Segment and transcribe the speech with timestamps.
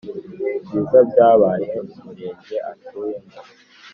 [0.55, 3.33] Ibyiza byabaye Murenge atuyemo.